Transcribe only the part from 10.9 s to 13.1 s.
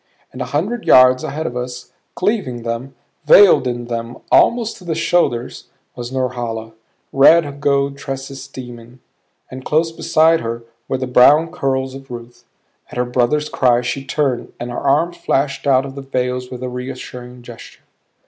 the brown curls of Ruth. At her